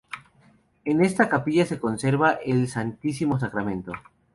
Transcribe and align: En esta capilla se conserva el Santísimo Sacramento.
En 0.83 1.05
esta 1.05 1.29
capilla 1.29 1.63
se 1.67 1.79
conserva 1.79 2.31
el 2.31 2.67
Santísimo 2.67 3.37
Sacramento. 3.39 3.91